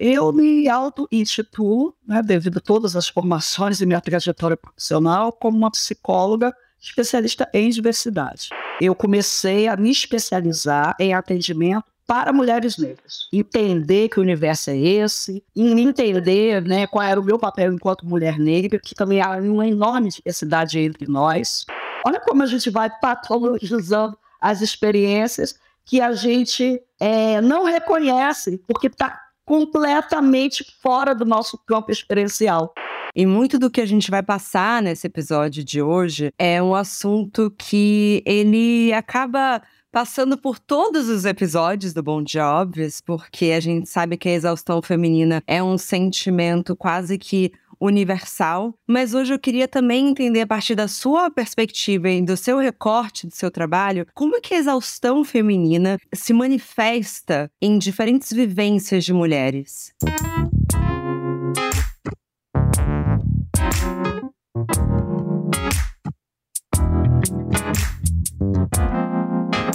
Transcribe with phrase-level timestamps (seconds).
[0.00, 5.70] Eu me auto-instituo, né, devido a todas as formações e minha trajetória profissional, como uma
[5.72, 8.50] psicóloga especialista em diversidade.
[8.80, 13.28] Eu comecei a me especializar em atendimento para mulheres negras.
[13.32, 18.38] Entender que o universo é esse, entender né, qual era o meu papel enquanto mulher
[18.38, 21.66] negra, que também há uma enorme diversidade entre nós.
[22.06, 28.86] Olha como a gente vai patologizando as experiências que a gente é, não reconhece, porque
[28.86, 32.74] está completamente fora do nosso campo experiencial.
[33.16, 37.50] E muito do que a gente vai passar nesse episódio de hoje é um assunto
[37.56, 44.18] que ele acaba passando por todos os episódios do Bom Jobs, porque a gente sabe
[44.18, 50.08] que a exaustão feminina é um sentimento quase que universal, mas hoje eu queria também
[50.08, 54.40] entender a partir da sua perspectiva e do seu recorte do seu trabalho, como é
[54.40, 59.92] que a exaustão feminina se manifesta em diferentes vivências de mulheres.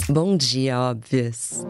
[0.08, 1.64] Bom dia, óbvias!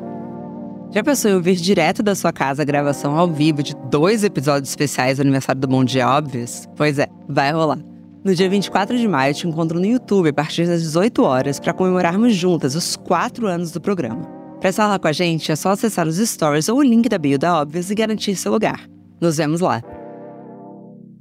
[0.94, 4.68] Já pensou em ouvir direto da sua casa a gravação ao vivo de dois episódios
[4.68, 6.68] especiais do aniversário do Bom Dia Óbvios?
[6.76, 7.80] Pois é, vai rolar.
[8.24, 11.72] No dia 24 de maio, te encontro no YouTube a partir das 18 horas para
[11.72, 14.22] comemorarmos juntas os quatro anos do programa.
[14.60, 17.40] Para falar com a gente, é só acessar os stories ou o link da bio
[17.40, 18.88] da Óbvios e garantir seu lugar.
[19.20, 19.82] Nos vemos lá.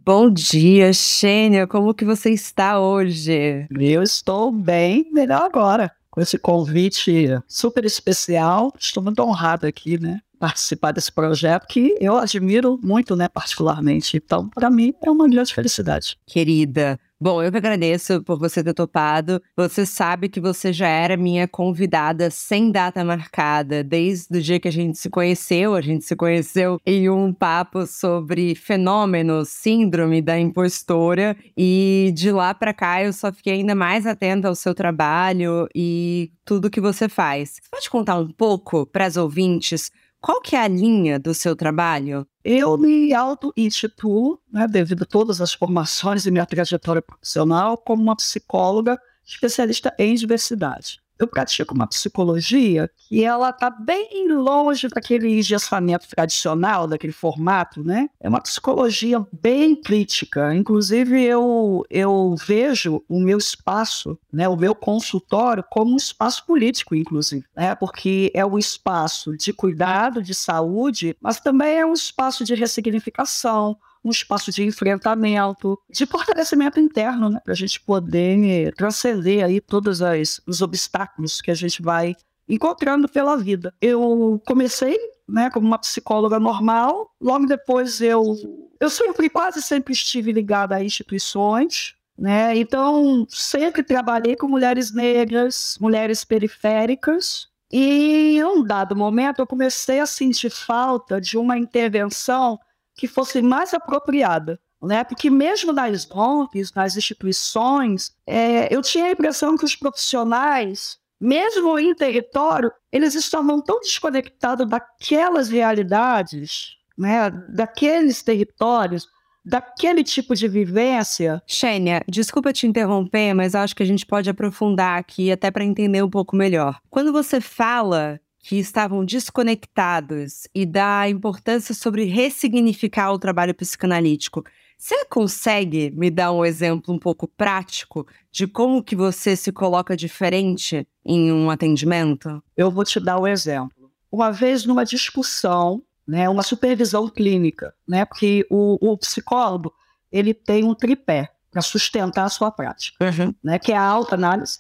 [0.06, 1.66] Bom dia, Xênia.
[1.66, 3.66] Como que você está hoje?
[3.72, 8.72] Eu estou bem, melhor agora com esse convite super especial.
[8.80, 10.22] Estou muito honrado aqui, né?
[10.38, 13.28] Participar desse projeto que eu admiro muito, né?
[13.28, 14.18] Particularmente.
[14.18, 16.16] Então, para mim, é uma grande felicidade.
[16.28, 19.42] Querida, Bom, eu que agradeço por você ter topado.
[19.56, 24.68] Você sabe que você já era minha convidada sem data marcada desde o dia que
[24.68, 25.74] a gente se conheceu.
[25.74, 31.34] A gente se conheceu em um papo sobre fenômeno, síndrome da impostora.
[31.56, 36.30] E de lá para cá eu só fiquei ainda mais atenta ao seu trabalho e
[36.44, 37.52] tudo que você faz.
[37.52, 39.90] Você pode contar um pouco para as ouvintes
[40.24, 42.26] qual que é a linha do seu trabalho?
[42.44, 48.16] Eu me auto-instituo, né, devido a todas as formações e minha trajetória profissional, como uma
[48.16, 56.08] psicóloga especialista em diversidade eu pratico uma psicologia que ela está bem longe daquele engessamento
[56.08, 58.10] tradicional, daquele formato, né?
[58.20, 60.54] É uma psicologia bem crítica.
[60.54, 66.96] Inclusive, eu, eu vejo o meu espaço, né, o meu consultório, como um espaço político,
[66.96, 67.76] inclusive, né?
[67.76, 73.78] Porque é um espaço de cuidado, de saúde, mas também é um espaço de ressignificação,
[74.04, 80.02] um espaço de enfrentamento, de fortalecimento interno, né, para a gente poder transcender aí todos
[80.02, 82.16] as, os obstáculos que a gente vai
[82.48, 83.74] encontrando pela vida.
[83.82, 84.98] Eu comecei
[85.28, 88.36] né, como uma psicóloga normal, logo depois eu
[88.80, 92.56] eu sempre quase sempre estive ligada a instituições, né?
[92.58, 97.48] Então sempre trabalhei com mulheres negras, mulheres periféricas.
[97.72, 102.60] E em um dado momento eu comecei a sentir falta de uma intervenção
[102.96, 104.60] que fosse mais apropriada.
[104.82, 105.04] Né?
[105.04, 111.80] Porque mesmo nas ONGs, nas instituições, é, eu tinha a impressão que os profissionais, mesmo
[111.80, 117.32] em território, eles estavam tão desconectados daquelas realidades, né?
[117.48, 119.08] daqueles territórios,
[119.46, 121.42] daquele tipo de vivência.
[121.48, 126.04] Xênia, desculpa te interromper, mas acho que a gente pode aprofundar aqui até para entender
[126.04, 126.80] um pouco melhor.
[126.90, 134.44] Quando você fala que estavam desconectados e da importância sobre ressignificar o trabalho psicanalítico.
[134.78, 139.96] Você consegue me dar um exemplo um pouco prático de como que você se coloca
[139.96, 142.44] diferente em um atendimento?
[142.56, 143.90] Eu vou te dar um exemplo.
[144.12, 149.74] Uma vez numa discussão, né, uma supervisão clínica, né, porque o, o psicólogo
[150.12, 153.34] ele tem um tripé para sustentar a sua prática, uhum.
[153.42, 154.60] né, que é a autoanálise,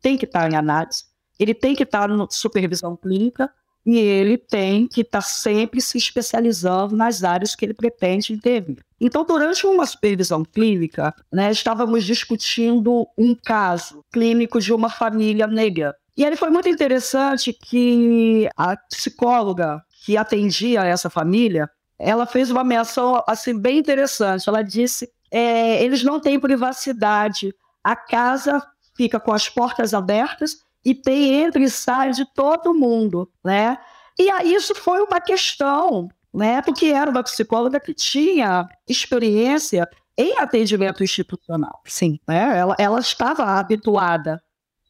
[0.00, 1.04] tem que estar em análise,
[1.38, 3.50] ele tem que estar na supervisão clínica
[3.86, 8.78] e ele tem que estar sempre se especializando nas áreas que ele pretende intervir.
[9.00, 15.94] Então, durante uma supervisão clínica, né, estávamos discutindo um caso clínico de uma família negra.
[16.16, 22.64] E ele foi muito interessante que a psicóloga que atendia essa família, ela fez uma
[22.64, 24.48] menção assim bem interessante.
[24.48, 28.62] Ela disse: é, eles não têm privacidade, a casa
[28.96, 33.78] fica com as portas abertas e tem entra e sai de todo mundo, né?
[34.18, 36.60] E aí isso foi uma questão, né?
[36.62, 41.80] Porque era uma psicóloga que tinha experiência em atendimento institucional.
[41.86, 42.18] Sim.
[42.26, 42.58] Né?
[42.58, 44.42] Ela, ela estava habituada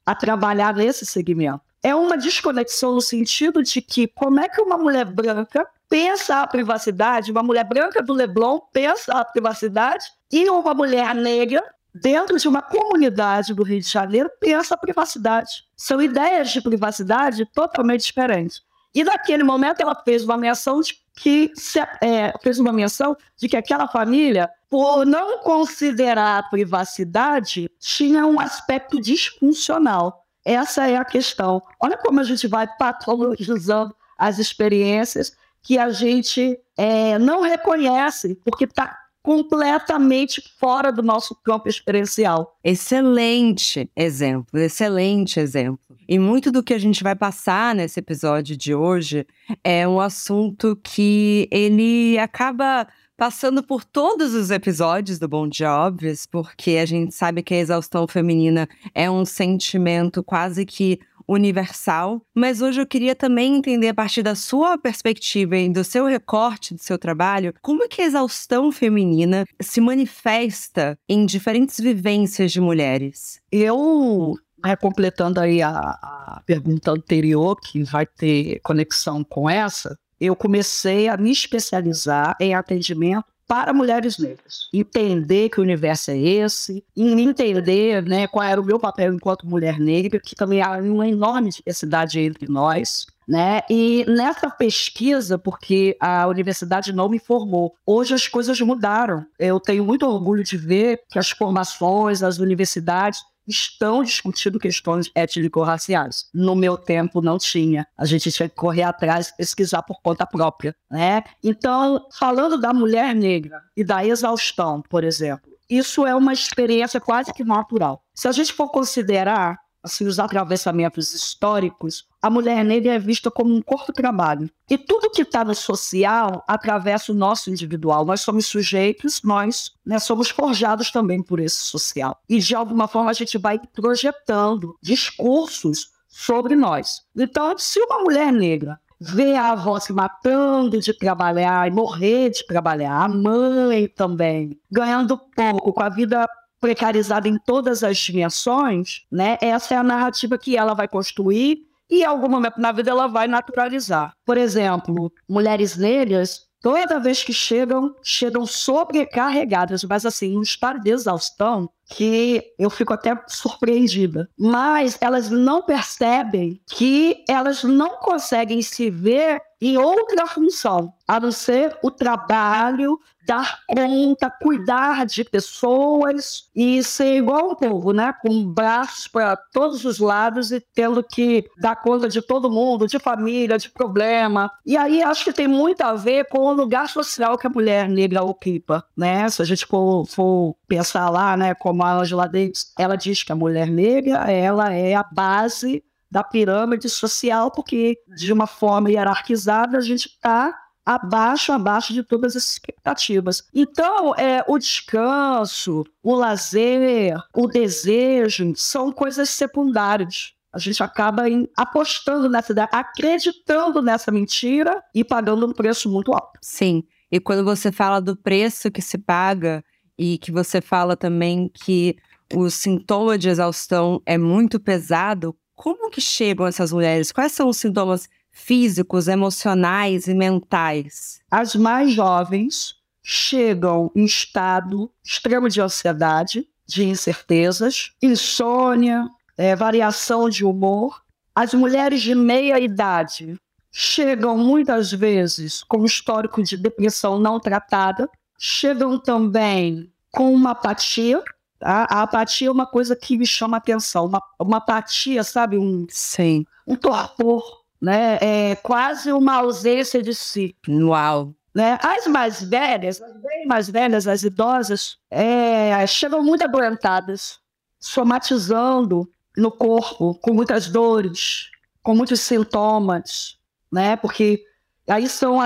[0.06, 1.60] a trabalhar nesse segmento.
[1.82, 6.46] É uma desconexão no sentido de que como é que uma mulher branca pensa a
[6.46, 11.62] privacidade, uma mulher branca do Leblon pensa a privacidade e uma mulher negra
[12.02, 15.64] dentro de uma comunidade do Rio de Janeiro pensa a privacidade.
[15.76, 18.62] São ideias de privacidade totalmente diferentes.
[18.94, 21.52] E naquele momento ela fez uma menção de que
[22.00, 28.40] é, fez uma menção de que aquela família, por não considerar a privacidade, tinha um
[28.40, 30.24] aspecto disfuncional.
[30.44, 31.62] Essa é a questão.
[31.80, 38.64] Olha como a gente vai patologizando as experiências que a gente é, não reconhece, porque
[38.64, 42.56] está completamente fora do nosso campo experiencial.
[42.64, 45.96] Excelente exemplo, excelente exemplo.
[46.08, 49.26] E muito do que a gente vai passar nesse episódio de hoje
[49.62, 52.86] é um assunto que ele acaba
[53.18, 57.58] passando por todos os episódios do Bom Dia Óbvios, porque a gente sabe que a
[57.58, 63.94] exaustão feminina é um sentimento quase que universal, mas hoje eu queria também entender a
[63.94, 68.06] partir da sua perspectiva e do seu recorte do seu trabalho, como é que a
[68.06, 73.40] exaustão feminina se manifesta em diferentes vivências de mulheres.
[73.50, 80.34] Eu né, completando aí a, a, pergunta anterior, que vai ter conexão com essa, eu
[80.34, 84.68] comecei a me especializar em atendimento para mulheres negras.
[84.72, 89.80] Entender que o universo é esse, entender né, qual era o meu papel enquanto mulher
[89.80, 93.06] negra, que também há uma enorme diversidade entre nós.
[93.26, 93.60] Né?
[93.68, 99.24] E nessa pesquisa, porque a universidade não me formou, hoje as coisas mudaram.
[99.38, 106.28] Eu tenho muito orgulho de ver que as formações, as universidades estão discutindo questões étnico-raciais.
[106.32, 107.86] No meu tempo não tinha.
[107.96, 111.24] A gente tinha que correr atrás, pesquisar por conta própria, né?
[111.42, 117.32] Então, falando da mulher negra e da exaustão, por exemplo, isso é uma experiência quase
[117.32, 118.02] que natural.
[118.14, 119.58] Se a gente for considerar
[119.88, 124.50] assim, os atravessamentos históricos, a mulher negra é vista como um corpo trabalho.
[124.70, 128.04] E tudo que está no social atravessa o nosso individual.
[128.04, 132.20] Nós somos sujeitos, nós né, somos forjados também por esse social.
[132.28, 137.02] E de alguma forma a gente vai projetando discursos sobre nós.
[137.16, 142.44] Então, se uma mulher negra vê a avó se matando de trabalhar e morrer de
[142.46, 146.28] trabalhar, a mãe também, ganhando pouco, com a vida
[146.60, 149.38] precarizada em todas as dimensões, né?
[149.40, 153.06] Essa é a narrativa que ela vai construir e em algum momento na vida ela
[153.06, 154.12] vai naturalizar.
[154.24, 160.90] Por exemplo, mulheres negras, toda vez que chegam, chegam sobrecarregadas, mas assim, um estado de
[160.90, 164.28] exaustão que eu fico até surpreendida.
[164.38, 171.32] Mas elas não percebem que elas não conseguem se ver em outra função, a não
[171.32, 178.12] ser o trabalho, dar conta, cuidar de pessoas e ser igual ao povo, né?
[178.22, 182.98] Com braços para todos os lados e tendo que dar conta de todo mundo, de
[182.98, 184.50] família, de problema.
[184.64, 187.88] E aí acho que tem muito a ver com o lugar social que a mulher
[187.88, 189.28] negra ocupa, né?
[189.28, 193.32] Se a gente for, for pensar lá, né, como a Angela Davis, ela diz que
[193.32, 199.78] a mulher negra, ela é a base da pirâmide social, porque de uma forma hierarquizada
[199.78, 203.42] a gente está abaixo, abaixo de todas as expectativas.
[203.52, 210.32] Então, é, o descanso, o lazer, o desejo são coisas secundárias.
[210.50, 216.38] A gente acaba em, apostando nessa acreditando nessa mentira e pagando um preço muito alto.
[216.40, 216.82] Sim.
[217.12, 219.62] E quando você fala do preço que se paga
[219.98, 221.96] e que você fala também que
[222.34, 227.10] o sintoma de exaustão é muito pesado, como que chegam essas mulheres?
[227.10, 231.20] Quais são os sintomas físicos, emocionais e mentais?
[231.28, 240.44] As mais jovens chegam em estado extremo de ansiedade, de incertezas, insônia, é, variação de
[240.44, 241.02] humor.
[241.34, 243.36] As mulheres de meia idade
[243.72, 251.20] chegam muitas vezes com histórico de depressão não tratada, chegam também com uma apatia,
[251.58, 251.86] Tá?
[251.90, 254.06] A apatia é uma coisa que me chama a atenção.
[254.06, 255.58] Uma, uma apatia, sabe?
[255.58, 256.44] Um, Sim.
[256.66, 258.18] um torpor, né?
[258.20, 260.54] É quase uma ausência de si.
[260.68, 261.34] Uau!
[261.54, 261.78] Né?
[261.82, 267.40] As mais velhas, as bem mais velhas, as idosas, é, chegam muito adoentadas,
[267.80, 271.50] somatizando no corpo, com muitas dores,
[271.82, 273.38] com muitos sintomas,
[273.72, 273.96] né?
[273.96, 274.44] Porque
[274.86, 275.38] aí são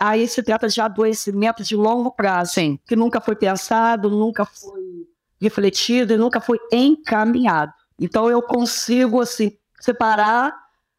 [0.00, 2.78] aí se trata de adoecimento de longo prazo, Sim.
[2.86, 4.80] que nunca foi pensado, nunca foi
[5.40, 7.72] refletido e nunca foi encaminhado.
[7.98, 10.54] Então eu consigo assim separar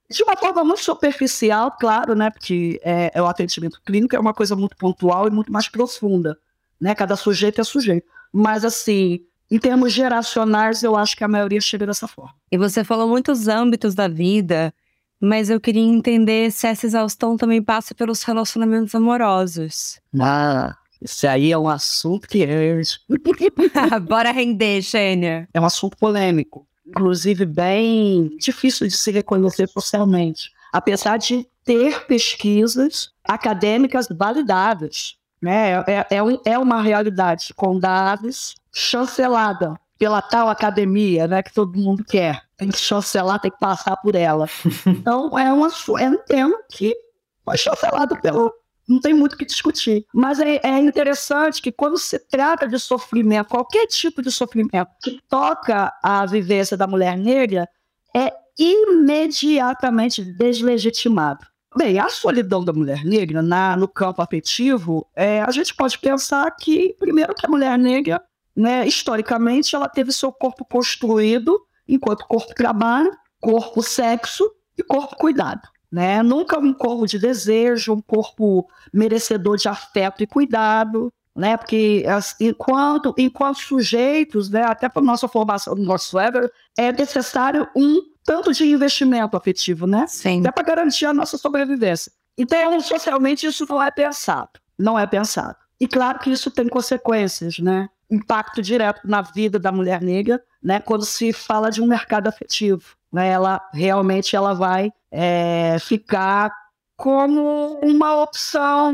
[0.10, 2.29] de uma forma muito superficial, claro, né?
[2.29, 6.38] Porque é, é, o atendimento clínico é uma coisa muito pontual e muito mais profunda,
[6.79, 6.96] né?
[6.96, 8.08] Cada sujeito é sujeito.
[8.34, 9.19] Mas assim,
[9.51, 12.34] em termos geracionais, eu acho que a maioria chega dessa forma.
[12.51, 14.74] E você falou muitos âmbitos da vida
[15.19, 20.00] mas eu queria entender se essa exaustão também passa pelos relacionamentos amorosos.
[20.17, 22.82] Ah, esse aí é um assunto que é.
[24.01, 25.48] Bora render, Xênia.
[25.53, 30.51] É um assunto polêmico, inclusive bem difícil de se reconhecer socialmente.
[30.72, 35.84] Apesar de ter pesquisas acadêmicas validadas, né?
[35.88, 42.03] É, é, é uma realidade com dados chancelada pela tal academia, né, que todo mundo
[42.06, 42.41] quer.
[42.58, 44.48] Tem que chancelar, tem que passar por ela.
[44.88, 46.96] Então, é, uma, é um tema que
[47.44, 48.53] foi chancelado pelo.
[48.89, 50.05] Não tem muito o que discutir.
[50.13, 55.19] Mas é, é interessante que quando se trata de sofrimento, qualquer tipo de sofrimento que
[55.29, 57.69] toca a vivência da mulher negra,
[58.15, 61.46] é imediatamente deslegitimado.
[61.77, 66.50] Bem, a solidão da mulher negra na, no campo afetivo, é, a gente pode pensar
[66.51, 68.22] que, primeiro, que a mulher negra
[68.55, 75.62] né, historicamente, ela teve seu corpo construído enquanto corpo trabalho, corpo sexo e corpo cuidado.
[75.91, 76.22] Né?
[76.22, 81.58] Nunca um corpo de desejo, um corpo merecedor de afeto e cuidado, né?
[81.58, 82.03] Porque
[82.39, 88.53] enquanto, enquanto sujeitos, né, até para nossa formação no nosso ever, é necessário um tanto
[88.53, 90.05] de investimento afetivo, né?
[90.08, 90.41] Sim.
[90.41, 92.12] Até para garantir a nossa sobrevivência.
[92.38, 94.51] Então, socialmente, isso não é pensado.
[94.77, 95.58] Não é pensado.
[95.79, 97.89] E claro que isso tem consequências, né?
[98.10, 100.80] impacto direto na vida da mulher negra, né?
[100.80, 103.30] Quando se fala de um mercado afetivo, né?
[103.30, 106.54] Ela realmente ela vai é, ficar
[106.96, 108.94] como uma opção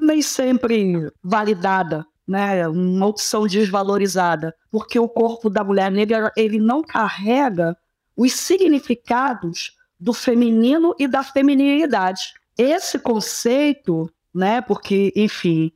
[0.00, 2.68] nem sempre validada, né?
[2.68, 7.76] Uma opção desvalorizada, porque o corpo da mulher negra ele não carrega
[8.16, 12.34] os significados do feminino e da feminilidade.
[12.56, 14.60] Esse conceito, né?
[14.60, 15.72] Porque, enfim,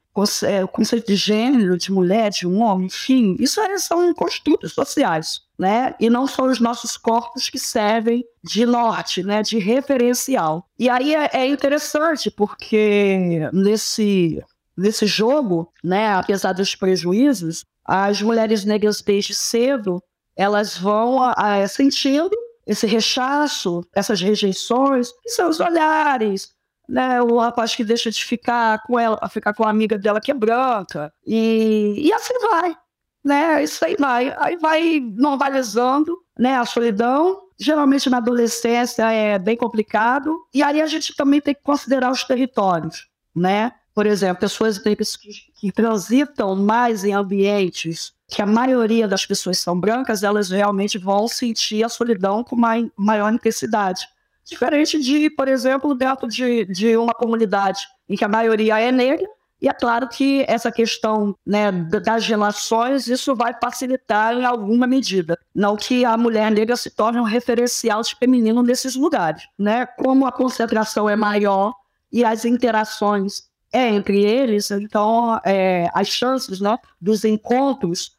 [0.64, 5.94] o conceito de gênero, de mulher, de um homem, enfim, isso são construtos sociais, né?
[6.00, 9.42] E não são os nossos corpos que servem de norte, né?
[9.42, 10.66] De referencial.
[10.78, 14.42] E aí é, é interessante porque nesse
[14.76, 16.12] nesse jogo, né?
[16.14, 20.00] Apesar dos prejuízos, as mulheres negras desde cedo
[20.36, 22.30] elas vão a, a, sentindo
[22.64, 26.50] esse rechaço, essas rejeições, seus olhares,
[26.88, 30.30] né, o rapaz que deixa de ficar com ela, ficar com a amiga dela que
[30.30, 32.76] é branca, e, e assim vai,
[33.24, 39.56] né, isso aí vai, aí vai normalizando, né, a solidão, geralmente na adolescência é bem
[39.56, 44.78] complicado, e aí a gente também tem que considerar os territórios, né, por exemplo, pessoas
[44.78, 51.26] que transitam mais em ambientes que a maioria das pessoas são brancas, elas realmente vão
[51.26, 52.54] sentir a solidão com
[52.96, 54.06] maior intensidade.
[54.48, 59.28] Diferente de, por exemplo, dentro de, de uma comunidade em que a maioria é negra,
[59.60, 65.38] e é claro que essa questão né, das relações, isso vai facilitar em alguma medida.
[65.54, 69.42] Não que a mulher negra se torne um referencial de feminino nesses lugares.
[69.58, 69.84] Né?
[69.84, 71.74] Como a concentração é maior
[72.10, 78.16] e as interações é entre eles, então é, as chances né, dos encontros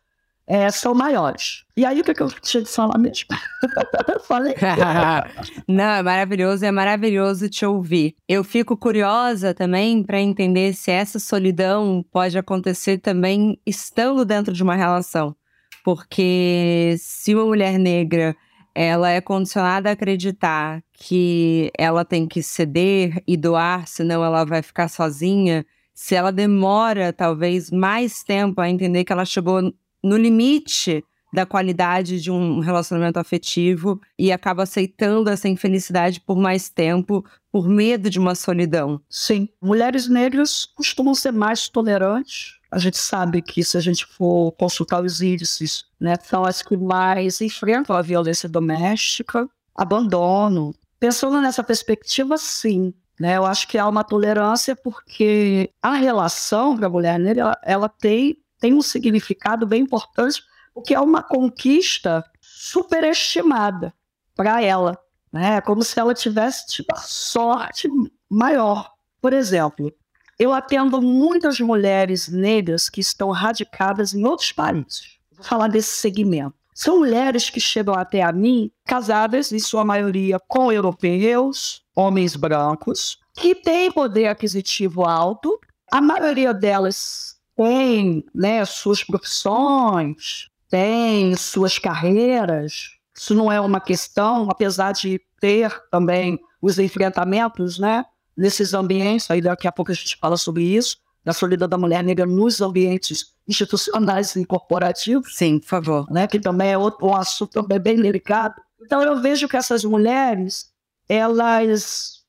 [0.50, 1.64] é, são maiores.
[1.78, 3.28] E aí, o que, é que eu tinha de falar mesmo?
[4.28, 4.56] Falei.
[5.70, 8.16] Não, é maravilhoso, é maravilhoso te ouvir.
[8.28, 14.64] Eu fico curiosa também para entender se essa solidão pode acontecer também estando dentro de
[14.64, 15.36] uma relação.
[15.84, 18.36] Porque se uma mulher negra
[18.74, 24.64] ela é condicionada a acreditar que ela tem que ceder e doar, senão ela vai
[24.64, 25.64] ficar sozinha.
[25.94, 29.72] Se ela demora talvez mais tempo a entender que ela chegou
[30.04, 36.70] no limite da qualidade de um relacionamento afetivo e acaba aceitando essa infelicidade por mais
[36.70, 39.00] tempo, por medo de uma solidão.
[39.10, 42.58] Sim, mulheres negras costumam ser mais tolerantes.
[42.72, 46.78] A gente sabe que se a gente for consultar os índices, né, são as que
[46.78, 50.74] mais enfrentam a violência doméstica, abandono.
[51.00, 56.88] Pensando nessa perspectiva, sim, né, eu acho que há uma tolerância porque a relação para
[56.88, 62.24] a mulher negra ela, ela tem tem um significado bem importante, porque é uma conquista
[62.42, 63.94] superestimada
[64.36, 64.98] para ela.
[65.32, 65.56] Né?
[65.56, 67.90] É como se ela tivesse sorte
[68.30, 68.94] maior.
[69.22, 69.92] Por exemplo,
[70.38, 75.18] eu atendo muitas mulheres negras que estão radicadas em outros países.
[75.32, 76.56] Vou falar desse segmento.
[76.74, 83.20] São mulheres que chegam até a mim casadas, em sua maioria, com europeus, homens brancos,
[83.34, 85.60] que têm poder aquisitivo alto.
[85.92, 92.92] A maioria delas tem né, suas profissões, tem suas carreiras.
[93.14, 99.42] Isso não é uma questão, apesar de ter também os enfrentamentos né, nesses ambientes, aí
[99.42, 103.36] daqui a pouco a gente fala sobre isso, da solidão da mulher negra nos ambientes
[103.46, 105.36] institucionais e corporativos.
[105.36, 106.10] Sim, por favor.
[106.10, 108.56] Né, que também é outro, um assunto também bem delicado.
[108.82, 110.72] Então eu vejo que essas mulheres,
[111.10, 112.24] elas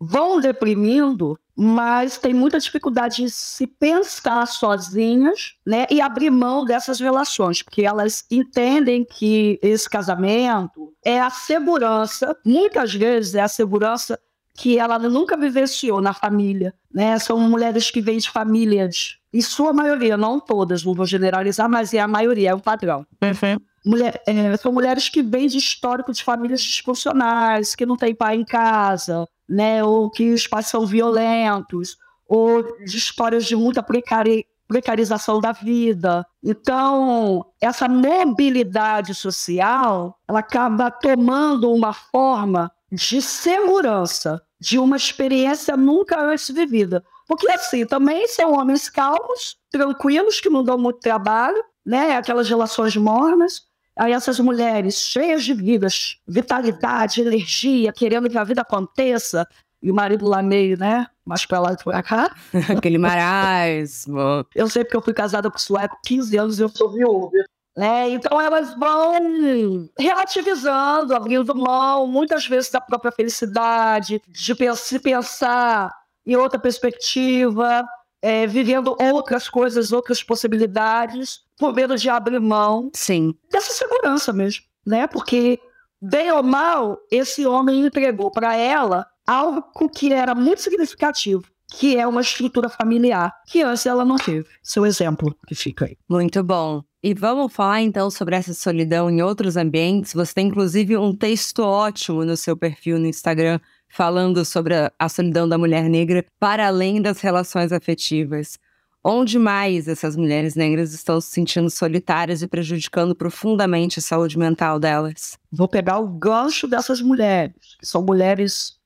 [0.00, 7.00] vão deprimindo, mas tem muita dificuldade de se pensar sozinhas, né, e abrir mão dessas
[7.00, 14.18] relações, porque elas entendem que esse casamento é a segurança, muitas vezes é a segurança
[14.54, 17.18] que ela nunca vivenciou na família, né?
[17.18, 21.94] São mulheres que vêm de famílias, e sua maioria, não todas, não vou generalizar, mas
[21.94, 23.06] é a maioria, é um padrão.
[23.22, 23.58] Uhum.
[23.86, 28.36] Mulher, é, são mulheres que vêm de histórico de famílias disfuncionais, que não têm pai
[28.36, 29.82] em casa, né?
[29.84, 31.96] Ou que os pais são violentos,
[32.28, 36.24] ou de histórias de muita precari precarização da vida.
[36.44, 46.22] Então, essa mobilidade social, ela acaba tomando uma forma de segurança, de uma experiência nunca
[46.22, 47.02] antes vivida.
[47.26, 52.16] Porque, assim, também são homens calmos, tranquilos, que não dão muito trabalho, né?
[52.16, 53.62] Aquelas relações mornas.
[54.00, 59.46] Aí essas mulheres cheias de vidas, vitalidade, energia, querendo que a vida aconteça,
[59.82, 61.06] e o marido lá meio, né?
[61.22, 62.34] Mais pra lá e pra cá.
[62.78, 64.46] Aquele marasmo.
[64.54, 67.30] Eu sei porque eu fui casada com o sueco 15 anos e eu sou viúva.
[67.76, 68.08] Né?
[68.08, 75.90] Então elas vão relativizando, abrindo mão, muitas vezes da própria felicidade, de se pensar
[76.26, 77.84] em outra perspectiva,
[78.22, 83.34] é, vivendo outras coisas, outras possibilidades, por medo de abrir mão Sim.
[83.52, 85.06] dessa segurança mesmo, né?
[85.06, 85.60] Porque,
[86.00, 92.06] bem ou mal, esse homem entregou para ela algo que era muito significativo, que é
[92.06, 94.48] uma estrutura familiar, que antes ela não teve.
[94.62, 95.98] Seu exemplo que fica aí.
[96.08, 96.82] Muito bom.
[97.02, 100.14] E vamos falar então sobre essa solidão em outros ambientes.
[100.14, 105.48] Você tem inclusive um texto ótimo no seu perfil no Instagram falando sobre a solidão
[105.48, 108.58] da mulher negra para além das relações afetivas.
[109.02, 114.78] Onde mais essas mulheres negras estão se sentindo solitárias e prejudicando profundamente a saúde mental
[114.78, 115.38] delas?
[115.50, 118.78] Vou pegar o gancho dessas mulheres, que são mulheres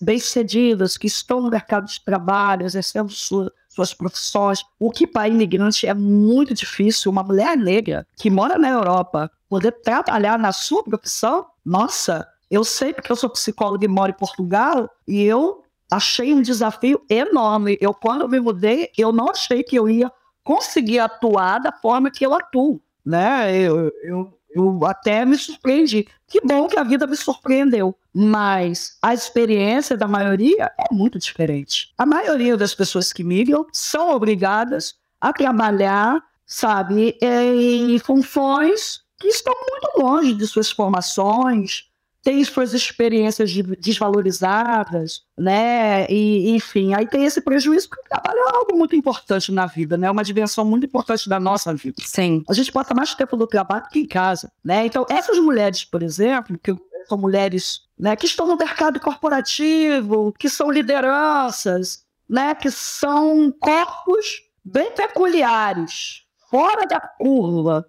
[0.00, 4.60] bem-sucedidas, que estão no mercado de trabalho, exercendo sua, suas profissões.
[4.78, 7.10] O que para imigrante é muito difícil.
[7.10, 12.92] Uma mulher negra que mora na Europa poder trabalhar na sua profissão, nossa, eu sei
[12.94, 17.78] porque eu sou psicóloga e moro em Portugal e eu achei um desafio enorme.
[17.80, 20.10] Eu, quando me mudei, eu não achei que eu ia
[20.42, 23.56] conseguir atuar da forma que eu atuo, né?
[23.56, 26.06] Eu, eu, eu até me surpreendi.
[26.26, 27.96] Que bom que a vida me surpreendeu.
[28.12, 31.92] Mas a experiência da maioria é muito diferente.
[31.98, 39.54] A maioria das pessoas que migram são obrigadas a trabalhar, sabe, em funções que estão
[39.68, 41.90] muito longe de suas formações,
[42.26, 46.08] tem suas experiências desvalorizadas, né?
[46.10, 49.96] E, enfim, aí tem esse prejuízo porque o trabalho é algo muito importante na vida,
[49.96, 50.10] né?
[50.10, 52.02] Uma dimensão muito importante da nossa vida.
[52.04, 52.42] Sim.
[52.48, 54.84] A gente passa mais tempo no trabalho que em casa, né?
[54.84, 56.74] Então, essas mulheres, por exemplo, que
[57.08, 62.56] são mulheres né, que estão no mercado corporativo, que são lideranças, né?
[62.56, 67.88] Que são corpos bem peculiares, fora da curva,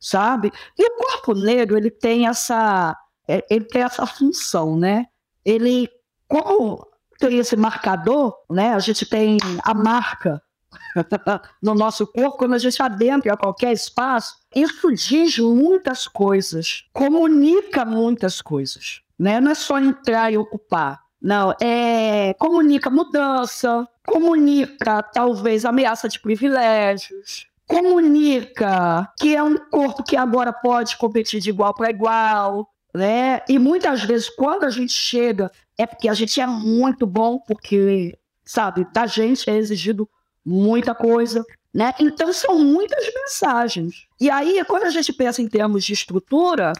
[0.00, 0.52] sabe?
[0.76, 2.96] E o corpo negro, ele tem essa
[3.50, 5.06] ele tem essa função, né?
[5.44, 5.88] Ele,
[6.26, 6.86] como
[7.18, 8.74] tem esse marcador, né?
[8.74, 10.42] A gente tem a marca
[11.62, 18.40] no nosso corpo, quando a gente adentra qualquer espaço, isso diz muitas coisas, comunica muitas
[18.40, 19.40] coisas, né?
[19.40, 21.00] Não é só entrar e ocupar.
[21.20, 30.16] Não, é comunica mudança, comunica talvez ameaça de privilégios, comunica que é um corpo que
[30.16, 33.42] agora pode competir de igual para igual, né?
[33.48, 38.18] E muitas vezes, quando a gente chega, é porque a gente é muito bom, porque,
[38.44, 40.08] sabe, da gente é exigido
[40.44, 41.94] muita coisa, né?
[42.00, 44.06] Então, são muitas mensagens.
[44.20, 46.72] E aí, quando a gente pensa em termos de estrutura,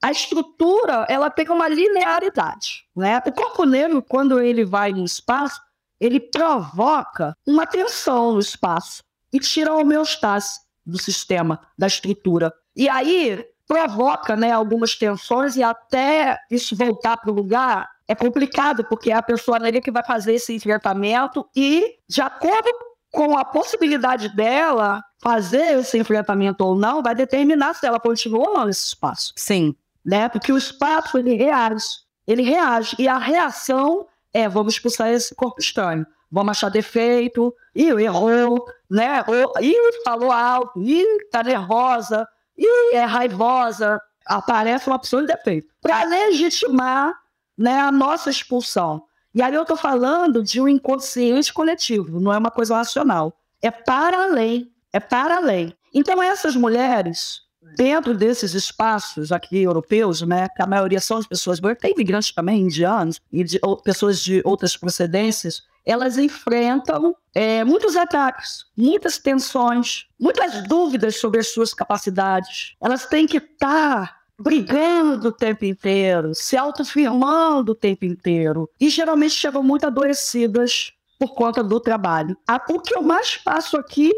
[0.00, 3.20] a estrutura, ela tem uma linearidade, né?
[3.26, 5.60] O corpo negro, quando ele vai no espaço,
[6.00, 12.54] ele provoca uma tensão no espaço e tira a homeostase do sistema, da estrutura.
[12.74, 18.82] E aí, provoca né, algumas tensões e até isso voltar para o lugar é complicado,
[18.84, 22.70] porque é a pessoa ali que vai fazer esse enfrentamento e, de acordo
[23.12, 28.54] com a possibilidade dela fazer esse enfrentamento ou não, vai determinar se ela continua ou
[28.54, 29.34] não nesse espaço.
[29.36, 29.76] Sim.
[30.02, 30.28] Né?
[30.30, 31.84] Porque o espaço, ele reage.
[32.26, 32.96] Ele reage.
[32.98, 36.06] E a reação é, vamos expulsar esse corpo estranho.
[36.30, 37.54] Vamos achar defeito.
[37.74, 39.22] Ih, errou, né?
[39.60, 40.80] Ih, falou alto.
[40.80, 42.26] Ih, tá nervosa
[42.58, 47.14] e é raivosa, aparece uma opção de defeito, para legitimar
[47.56, 49.02] né, a nossa expulsão.
[49.34, 53.32] E aí eu estou falando de um inconsciente coletivo, não é uma coisa racional.
[53.62, 55.72] É para além, é para além.
[55.94, 57.42] Então essas mulheres,
[57.76, 62.62] dentro desses espaços aqui europeus, né, que a maioria são de pessoas tem imigrantes também,
[62.62, 70.06] indianos, e de, ou, pessoas de outras procedências, elas enfrentam é, muitos ataques, muitas tensões,
[70.20, 72.76] muitas dúvidas sobre as suas capacidades.
[72.78, 78.68] Elas têm que estar brigando o tempo inteiro, se autoafirmando o tempo inteiro.
[78.78, 82.36] E geralmente chegam muito adoecidas por conta do trabalho.
[82.68, 84.12] O que eu mais faço aqui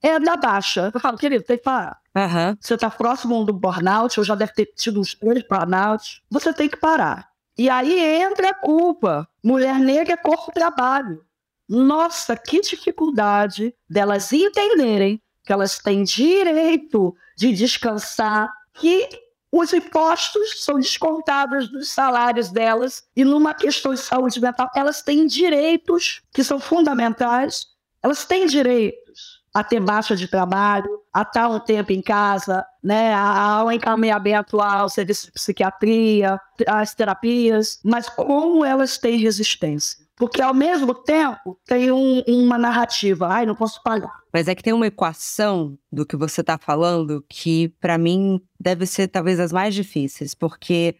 [0.00, 0.92] é da baixa.
[0.94, 1.98] Eu falo, querido, tem que parar.
[2.14, 2.56] Uhum.
[2.60, 6.22] Você está próximo do burnout, ou já deve ter tido uns três burnouts.
[6.30, 7.28] Você tem que parar.
[7.58, 9.28] E aí entra a culpa.
[9.42, 11.24] Mulher negra é corpo trabalho.
[11.68, 19.08] Nossa, que dificuldade delas entenderem que elas têm direito de descansar, que
[19.50, 25.26] os impostos são descontados dos salários delas e numa questão de saúde mental, elas têm
[25.26, 27.66] direitos que são fundamentais.
[28.02, 33.14] Elas têm direitos a ter baixa de trabalho, a estar um tempo em casa, né,
[33.14, 40.04] ao encaminhamento ao serviço de psiquiatria, às terapias, mas como elas têm resistência.
[40.14, 43.28] Porque, ao mesmo tempo, tem um, uma narrativa.
[43.28, 44.12] Ai, não posso pagar.
[44.32, 48.84] Mas é que tem uma equação do que você está falando que, para mim, deve
[48.84, 50.34] ser talvez as mais difíceis.
[50.34, 50.96] Porque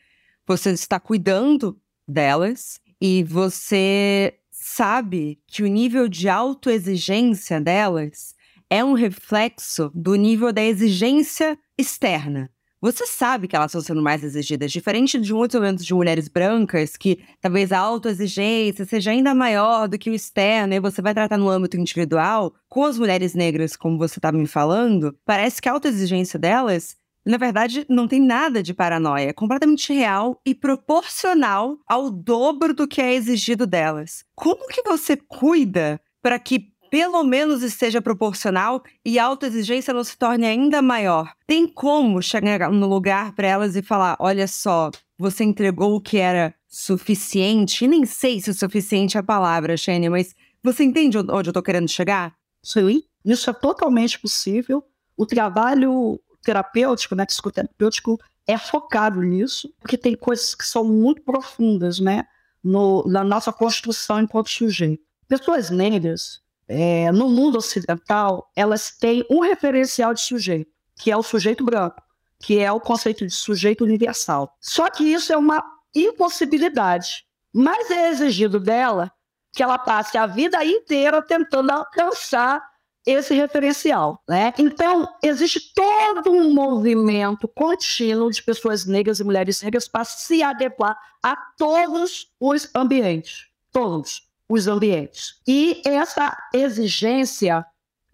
[0.46, 8.35] você está cuidando delas e você sabe que o nível de autoexigência delas
[8.70, 12.50] é um reflexo do nível da exigência externa.
[12.80, 16.96] Você sabe que elas estão sendo mais exigidas, diferente de muitos momentos de mulheres brancas,
[16.96, 21.38] que talvez a autoexigência seja ainda maior do que o externo, e você vai tratar
[21.38, 22.54] no âmbito individual.
[22.68, 27.38] Com as mulheres negras, como você estava me falando, parece que a autoexigência delas na
[27.38, 29.30] verdade, não tem nada de paranoia.
[29.30, 34.24] É completamente real e proporcional ao dobro do que é exigido delas.
[34.36, 40.16] Como que você cuida para que pelo menos esteja proporcional e a autoexigência não se
[40.16, 41.30] torne ainda maior.
[41.46, 46.16] Tem como chegar no lugar para elas e falar: olha só, você entregou o que
[46.16, 51.30] era suficiente, e nem sei se suficiente é a palavra, Shane, mas você entende onde
[51.30, 52.34] eu estou querendo chegar?
[52.62, 54.82] Sim, isso é totalmente possível.
[55.18, 62.00] O trabalho terapêutico, né, psicoterapêutico, é focado nisso, porque tem coisas que são muito profundas,
[62.00, 62.24] né,
[62.64, 65.04] no, na nossa construção enquanto sujeito.
[65.28, 71.22] Pessoas negras, é, no mundo ocidental, elas têm um referencial de sujeito, que é o
[71.22, 72.02] sujeito branco,
[72.40, 74.52] que é o conceito de sujeito universal.
[74.60, 77.24] Só que isso é uma impossibilidade.
[77.54, 79.10] Mas é exigido dela
[79.52, 82.62] que ela passe a vida inteira tentando alcançar
[83.06, 84.52] esse referencial, né?
[84.58, 90.98] Então, existe todo um movimento contínuo de pessoas negras e mulheres negras para se adequar
[91.22, 95.40] a todos os ambientes, todos os ambientes.
[95.46, 97.64] E essa exigência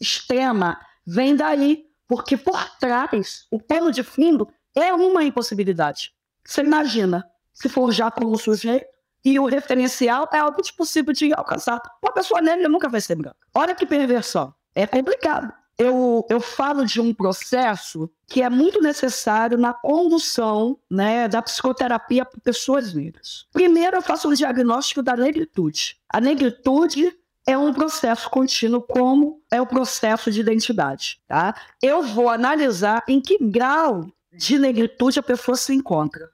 [0.00, 6.12] extrema vem daí, porque por trás, o pano de fundo é uma impossibilidade.
[6.44, 8.86] Você imagina, se for já como sujeito,
[9.24, 11.80] e o referencial é algo impossível de alcançar.
[12.02, 13.36] Uma pessoa negra nunca vai ser branca.
[13.54, 14.52] Olha que perversão.
[14.74, 21.28] É complicado eu, eu falo de um processo que é muito necessário na condução né,
[21.28, 23.46] da psicoterapia para pessoas negras.
[23.52, 25.96] Primeiro, eu faço o diagnóstico da negritude.
[26.08, 31.20] A negritude é um processo contínuo, como é o processo de identidade.
[31.26, 31.54] Tá?
[31.80, 36.30] Eu vou analisar em que grau de negritude a pessoa se encontra.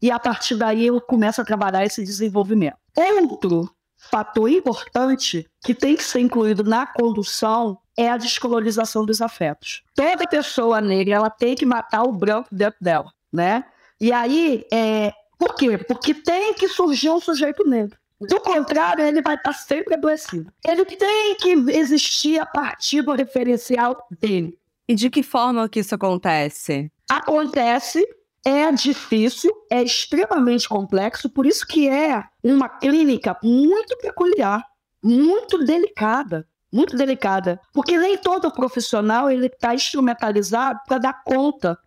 [0.00, 2.76] E a partir daí eu começo a trabalhar esse desenvolvimento.
[2.96, 9.82] Outro fator importante que tem que ser incluído na condução é a descolonização dos afetos.
[9.94, 13.64] Toda pessoa negra ela tem que matar o branco dentro dela, né?
[14.00, 15.12] E aí, é...
[15.38, 15.78] por quê?
[15.78, 17.96] Porque tem que surgir um sujeito negro.
[18.20, 20.52] Do contrário, ele vai estar sempre adoecido.
[20.64, 24.56] Ele tem que existir a partir do referencial dele.
[24.88, 26.90] E de que forma que isso acontece?
[27.10, 28.06] Acontece,
[28.44, 34.64] é difícil, é extremamente complexo, por isso que é uma clínica muito peculiar,
[35.02, 41.78] muito delicada muito delicada, porque nem todo profissional ele está instrumentalizado para dar conta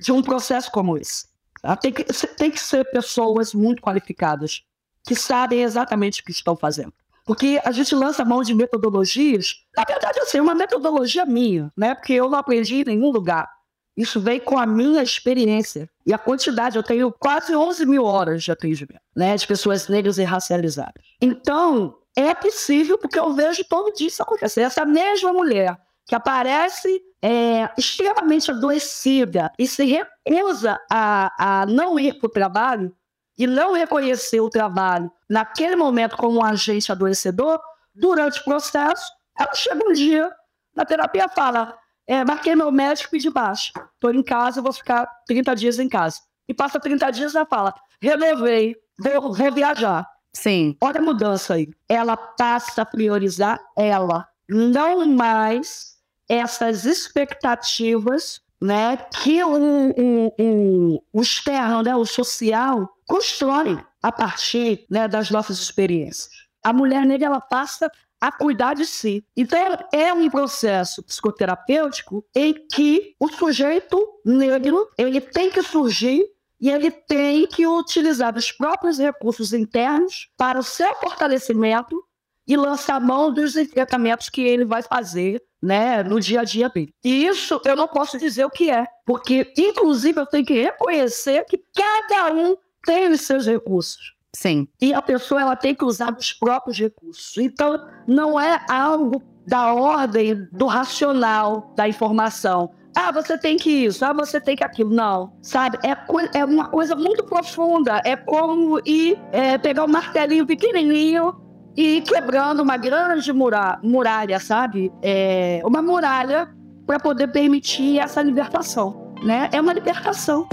[0.00, 1.26] de um processo como esse.
[1.60, 1.76] Tá?
[1.76, 4.62] Tem, que, tem que ser pessoas muito qualificadas,
[5.04, 6.92] que sabem exatamente o que estão fazendo.
[7.24, 11.94] Porque a gente lança mão de metodologias, na verdade, assim, é uma metodologia minha, né?
[11.94, 13.48] porque eu não aprendi em nenhum lugar.
[13.96, 15.88] Isso vem com a minha experiência.
[16.06, 19.36] E a quantidade, eu tenho quase 11 mil horas de atendimento, né?
[19.36, 21.04] De pessoas negras e racializadas.
[21.20, 24.62] Então, é possível, porque eu vejo todo dia isso acontecer.
[24.62, 32.18] Essa mesma mulher que aparece é, extremamente adoecida e se recusa a, a não ir
[32.18, 32.94] para o trabalho
[33.38, 37.60] e não reconhecer o trabalho naquele momento como um agente adoecedor,
[37.94, 40.30] durante o processo, ela chega um dia
[40.74, 43.72] na terapia e fala: é, marquei meu médico e de baixo.
[43.94, 46.18] Estou em casa, vou ficar 30 dias em casa.
[46.48, 50.04] E passa 30 dias e fala, renovei, vou reviajar.
[50.32, 50.76] Sim.
[50.80, 51.68] Olha a mudança aí.
[51.88, 55.96] Ela passa a priorizar ela, não mais
[56.28, 64.86] essas expectativas né, que o, o, o, o externo, né, o social, constrói a partir
[64.90, 66.28] né, das nossas experiências.
[66.62, 67.90] A mulher negra ela passa
[68.20, 69.24] a cuidar de si.
[69.34, 69.58] Então
[69.92, 76.22] é um processo psicoterapêutico em que o sujeito negro ele tem que surgir
[76.60, 82.04] e ele tem que utilizar os próprios recursos internos para o seu fortalecimento
[82.46, 86.92] e lançar mão dos enfrentamentos que ele vai fazer né, no dia a dia dele.
[87.04, 91.44] E isso eu não posso dizer o que é, porque, inclusive, eu tenho que reconhecer
[91.44, 94.14] que cada um tem os seus recursos.
[94.34, 94.68] Sim.
[94.80, 97.36] E a pessoa ela tem que usar os próprios recursos.
[97.36, 102.72] Então, não é algo da ordem do racional da informação.
[103.02, 104.90] Ah, você tem que isso, ah, você tem que aquilo.
[104.90, 105.78] Não, sabe?
[105.82, 105.96] É,
[106.38, 107.98] é uma coisa muito profunda.
[108.04, 111.34] É como ir é, pegar um martelinho pequenininho
[111.74, 114.92] e quebrando uma grande muralha, muralha sabe?
[115.02, 116.54] É, uma muralha
[116.86, 119.14] para poder permitir essa libertação.
[119.24, 119.48] Né?
[119.50, 120.46] É uma libertação.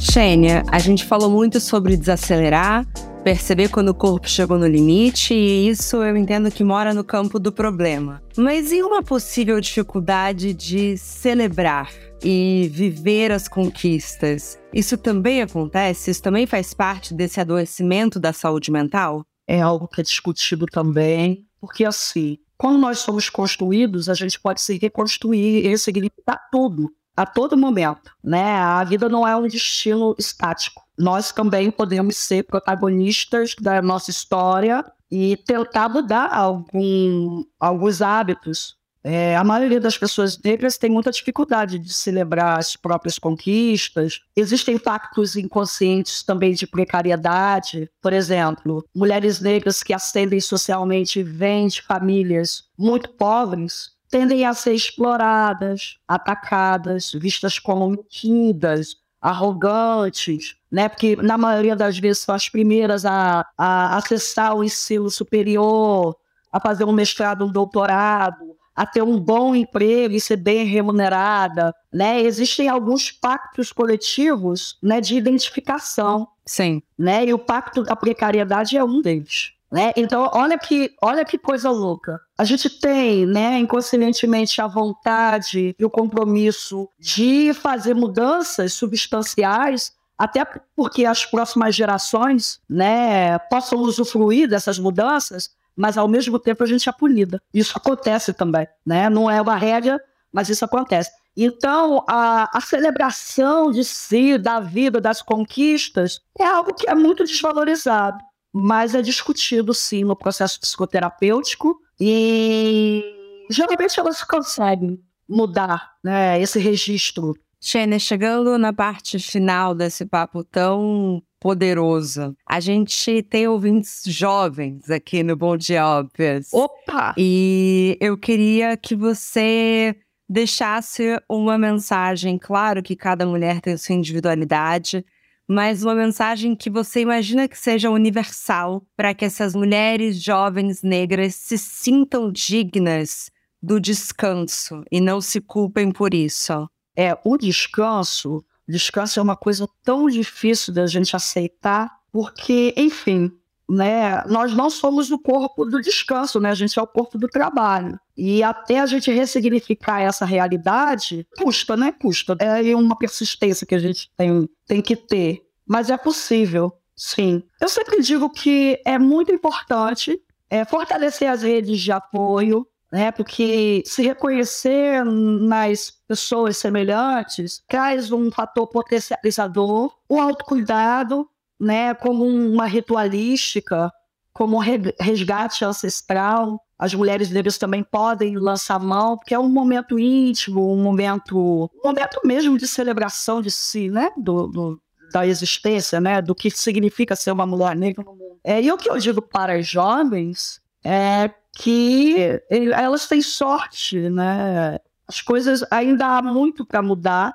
[0.00, 2.86] Xênia, a gente falou muito sobre desacelerar,
[3.26, 7.40] perceber quando o corpo chegou no limite, e isso eu entendo que mora no campo
[7.40, 8.22] do problema.
[8.36, 14.60] Mas e uma possível dificuldade de celebrar e viver as conquistas?
[14.72, 16.12] Isso também acontece?
[16.12, 19.24] Isso também faz parte desse adoecimento da saúde mental?
[19.44, 24.60] É algo que é discutido também, porque assim, quando nós somos construídos, a gente pode
[24.60, 28.56] se reconstruir e ressignificar tudo a todo momento, né?
[28.56, 30.82] A vida não é um destino estático.
[30.98, 38.76] Nós também podemos ser protagonistas da nossa história e tentar mudar algum, alguns hábitos.
[39.08, 44.20] É, a maioria das pessoas negras tem muita dificuldade de celebrar as próprias conquistas.
[44.34, 47.88] Existem factos inconscientes também de precariedade.
[48.02, 54.74] Por exemplo, mulheres negras que ascendem socialmente vêm de famílias muito pobres tendem a ser
[54.74, 60.88] exploradas, atacadas, vistas como metidas, arrogantes, né?
[60.88, 66.16] Porque na maioria das vezes são as primeiras a, a acessar o ensino superior,
[66.52, 71.74] a fazer um mestrado, um doutorado, a ter um bom emprego e ser bem remunerada,
[71.92, 72.20] né?
[72.20, 76.28] Existem alguns pactos coletivos, né, de identificação.
[76.44, 76.82] Sim.
[76.98, 77.24] Né?
[77.24, 79.52] E o pacto da precariedade é um deles.
[79.72, 79.92] Né?
[79.96, 82.20] Então, olha que, olha que coisa louca.
[82.38, 90.44] A gente tem, né, inconscientemente, a vontade e o compromisso de fazer mudanças substanciais, até
[90.76, 96.88] porque as próximas gerações né, possam usufruir dessas mudanças, mas ao mesmo tempo a gente
[96.88, 97.40] é punida.
[97.54, 98.66] Isso acontece também.
[98.84, 99.08] Né?
[99.08, 99.98] Não é uma regra,
[100.30, 101.10] mas isso acontece.
[101.34, 107.24] Então, a, a, celebração de si, da vida, das conquistas, é algo que é muito
[107.24, 108.18] desvalorizado
[108.58, 113.02] mas é discutido sim no processo psicoterapêutico e
[113.50, 117.34] geralmente elas conseguem mudar né, esse registro.
[117.60, 125.22] Xênia, chegando na parte final desse papo tão poderoso, a gente tem ouvintes jovens aqui
[125.22, 126.52] no Bom Dia Óbvias.
[126.52, 127.14] Opa!
[127.16, 129.96] E eu queria que você
[130.28, 132.38] deixasse uma mensagem.
[132.38, 135.04] Claro que cada mulher tem sua individualidade,
[135.48, 141.34] mas uma mensagem que você imagina que seja universal para que essas mulheres jovens negras
[141.34, 143.30] se sintam dignas
[143.62, 146.68] do descanso e não se culpem por isso.
[146.96, 153.30] É, o descanso, descanso é uma coisa tão difícil da gente aceitar, porque, enfim,
[153.68, 156.50] né, nós não somos o corpo do descanso, né?
[156.50, 157.98] A gente é o corpo do trabalho.
[158.16, 161.92] E até a gente ressignificar essa realidade, custa, né?
[161.92, 162.36] Custa.
[162.38, 165.42] É uma persistência que a gente tem, tem que ter.
[165.66, 167.42] Mas é possível, sim.
[167.60, 173.10] Eu sempre digo que é muito importante é, fortalecer as redes de apoio, né?
[173.10, 181.94] Porque se reconhecer nas pessoas semelhantes traz um fator potencializador, o autocuidado, né?
[181.94, 183.92] Como uma ritualística,
[184.32, 190.72] como resgate ancestral, as mulheres negras também podem lançar mão, porque é um momento íntimo,
[190.72, 194.10] um momento, um momento mesmo de celebração de si, né?
[194.16, 196.20] Do, do, da existência, né?
[196.20, 198.38] Do que significa ser uma mulher negra no mundo.
[198.44, 204.78] É, e o que eu digo para as jovens é que elas têm sorte, né?
[205.08, 207.34] As coisas ainda há muito para mudar,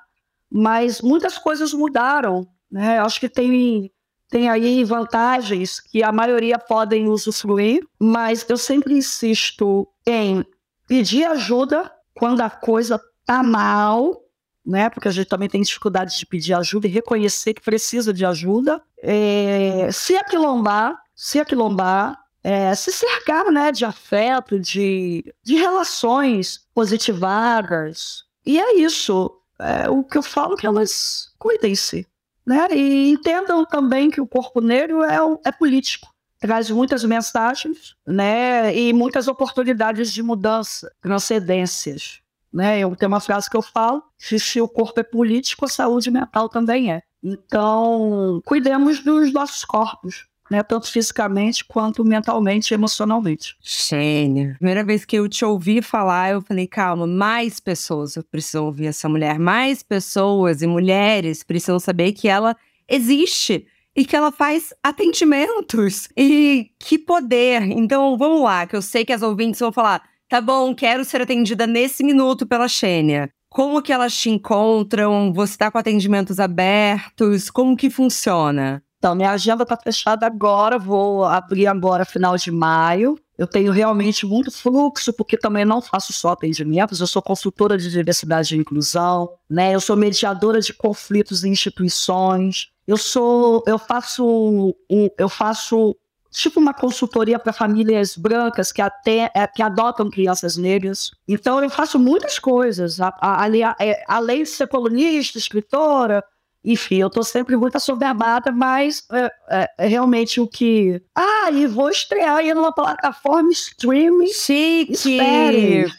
[0.49, 2.99] mas muitas coisas mudaram, né?
[2.99, 3.91] Acho que tem
[4.31, 10.45] tem aí vantagens que a maioria podem usufruir, mas eu sempre insisto em
[10.87, 14.23] pedir ajuda quando a coisa tá mal,
[14.65, 14.89] né?
[14.89, 18.81] Porque a gente também tem dificuldade de pedir ajuda e reconhecer que precisa de ajuda.
[19.03, 28.23] É, se aquilombar, se aquilombar, é, se cercar né, de afeto, de, de relações positivadas.
[28.45, 29.29] E é isso.
[29.59, 32.07] É, o que eu falo é que elas cuidem-se.
[32.45, 32.67] Né?
[32.71, 36.09] E entendam também que o corpo negro é, é político.
[36.39, 38.75] Traz muitas mensagens né?
[38.75, 42.19] e muitas oportunidades de mudança, transcendências.
[42.51, 42.79] Né?
[42.79, 46.49] Eu tenho uma frase que eu falo: se o corpo é político, a saúde mental
[46.49, 47.01] também é.
[47.23, 50.61] Então, cuidemos dos nossos corpos né?
[50.61, 53.55] Tanto fisicamente quanto mentalmente e emocionalmente.
[53.61, 54.55] Gênio.
[54.55, 59.07] Primeira vez que eu te ouvi falar, eu falei, calma, mais pessoas precisam ouvir essa
[59.07, 59.39] mulher.
[59.39, 66.09] Mais pessoas e mulheres precisam saber que ela existe e que ela faz atendimentos.
[66.17, 67.61] E que poder!
[67.63, 71.21] Então, vamos lá, que eu sei que as ouvintes vão falar: tá bom, quero ser
[71.21, 73.29] atendida nesse minuto pela Xênia.
[73.49, 75.31] Como que elas te encontram?
[75.33, 77.49] Você está com atendimentos abertos?
[77.49, 78.83] Como que funciona?
[79.01, 83.17] Então, minha agenda está fechada agora, vou abrir agora final de maio.
[83.35, 87.89] Eu tenho realmente muito fluxo, porque também não faço só atendimentos, eu sou consultora de
[87.89, 89.73] diversidade e inclusão, né?
[89.73, 92.69] Eu sou mediadora de conflitos em instituições.
[92.85, 94.75] Eu sou, eu faço,
[95.17, 95.97] eu faço
[96.29, 101.09] tipo uma consultoria para famílias brancas que até é, que adotam crianças negras.
[101.27, 106.23] Então eu faço muitas coisas, é, além de ser colunista, escritora,
[106.63, 111.01] enfim, eu tô sempre muito assoberbada, mas é, é, é, realmente o que.
[111.15, 114.27] Ah, e vou estrear aí numa plataforma streaming.
[114.27, 114.93] Chique!
[114.93, 115.91] Espere!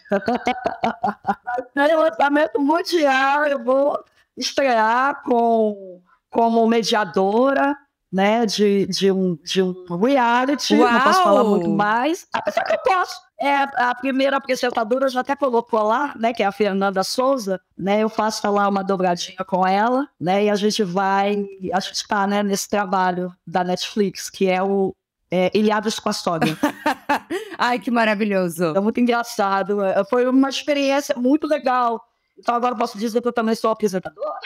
[1.74, 3.98] é lançamento mundial, eu vou
[4.36, 7.76] estrear com, como mediadora
[8.12, 10.92] né, de, de, um, de um reality, Uau.
[10.92, 13.16] não posso falar muito mais, apesar que eu posso.
[13.42, 18.00] É, a primeira apresentadora já até colocou lá, né, que é a Fernanda Souza, né,
[18.00, 22.24] eu faço lá uma dobradinha com ela, né, e a gente vai, a gente está,
[22.24, 24.94] né, nesse trabalho da Netflix, que é o
[25.28, 26.56] é, Ilhados com a Sogra.
[27.58, 28.76] Ai, que maravilhoso.
[28.76, 32.00] É muito engraçado, é, foi uma experiência muito legal,
[32.42, 34.40] então agora posso dizer que eu também sou apresentadora.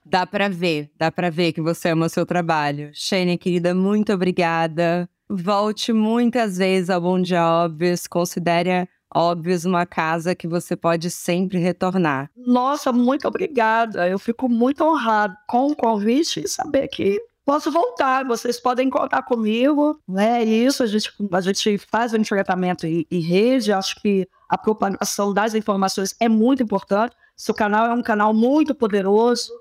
[0.06, 2.92] dá para ver, dá para ver que você ama o seu trabalho.
[2.94, 5.10] Shane, querida, muito obrigada.
[5.28, 8.06] Volte muitas vezes ao Bom Dia Óbvios.
[8.06, 12.30] Considere Óbvios uma casa que você pode sempre retornar.
[12.36, 14.08] Nossa, muito obrigada.
[14.08, 17.20] Eu fico muito honrado com o convite e saber que
[17.52, 20.42] posso voltar, vocês podem contar comigo, né?
[20.42, 25.34] Isso, a gente, a gente faz o enfrentamento em, em rede, acho que a propagação
[25.34, 27.14] das informações é muito importante.
[27.36, 29.52] Seu canal é um canal muito poderoso.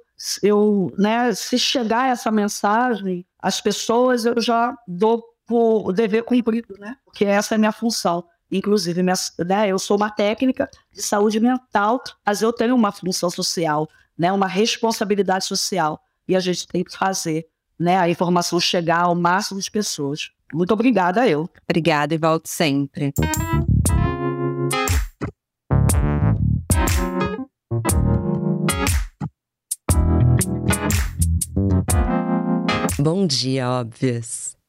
[0.40, 6.96] Eu, né, se chegar essa mensagem às pessoas, eu já dou o dever cumprido, né?
[7.04, 8.24] Porque essa é a minha função.
[8.52, 13.30] Inclusive, minha, né, eu sou uma técnica de saúde mental, mas eu tenho uma função
[13.30, 16.00] social, né, uma responsabilidade social.
[16.28, 17.50] E a gente tem que fazer
[17.80, 20.30] né, a informação chegar ao máximo de pessoas.
[20.52, 21.48] Muito obrigada eu.
[21.66, 23.14] Obrigada e volto sempre.
[32.98, 34.59] Bom dia, óbvias.